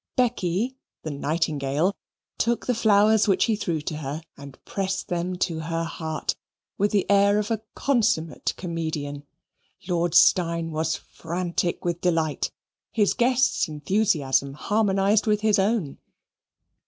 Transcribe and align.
Becky, 0.15 0.77
the 1.03 1.11
nightingale, 1.11 1.95
took 2.39 2.65
the 2.65 2.73
flowers 2.73 3.27
which 3.27 3.45
he 3.45 3.55
threw 3.55 3.81
to 3.81 3.97
her 3.97 4.23
and 4.35 4.57
pressed 4.65 5.09
them 5.09 5.35
to 5.35 5.59
her 5.59 5.83
heart 5.83 6.33
with 6.75 6.89
the 6.89 7.07
air 7.07 7.37
of 7.37 7.51
a 7.51 7.61
consummate 7.75 8.55
comedian. 8.57 9.27
Lord 9.87 10.15
Steyne 10.15 10.71
was 10.71 10.95
frantic 10.95 11.85
with 11.85 12.01
delight. 12.01 12.49
His 12.91 13.13
guests' 13.13 13.67
enthusiasm 13.67 14.55
harmonized 14.55 15.27
with 15.27 15.41
his 15.41 15.59
own. 15.59 15.99